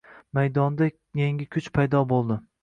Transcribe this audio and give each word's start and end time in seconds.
Maydonda 0.37 0.87
yangi 1.19 1.47
kuch 1.57 1.69
paydo 1.77 2.03
bo’ldi 2.15 2.41